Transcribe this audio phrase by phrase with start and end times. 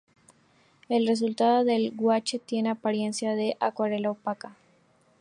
[0.89, 4.55] El resultado del guache tiene apariencia de acuarela opaca.